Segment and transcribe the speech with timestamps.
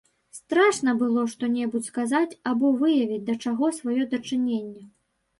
[0.35, 4.83] Страшна было што-небудзь сказаць або выявіць да чаго сваё дачыненне.